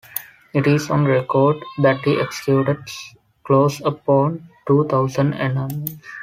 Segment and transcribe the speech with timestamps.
[0.51, 2.89] It is on record that he executed
[3.43, 5.91] close upon two thousand enamels.